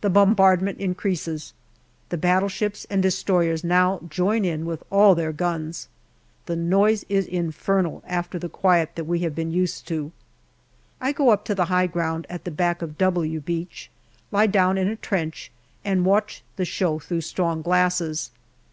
[0.00, 1.52] The bombardment increases;
[2.08, 5.86] the battleships and destroyers now join in with all their guns.
[6.46, 10.10] The noise is infernal, after the quiet that we have been used to.
[11.00, 13.88] I go up to the high ground at the back of" W" Beach,
[14.32, 15.52] lie down in a trench,
[15.84, 18.32] and watch the show through strong glasses.